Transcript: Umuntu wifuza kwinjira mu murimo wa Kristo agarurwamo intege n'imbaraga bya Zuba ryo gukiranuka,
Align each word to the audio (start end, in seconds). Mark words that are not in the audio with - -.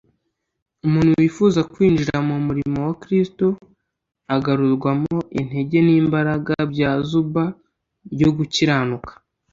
Umuntu 0.85 1.11
wifuza 1.21 1.59
kwinjira 1.71 2.15
mu 2.27 2.35
murimo 2.45 2.77
wa 2.87 2.93
Kristo 3.01 3.45
agarurwamo 4.35 5.15
intege 5.39 5.77
n'imbaraga 5.85 6.53
bya 6.71 6.91
Zuba 7.07 7.43
ryo 8.13 8.29
gukiranuka, 8.37 9.11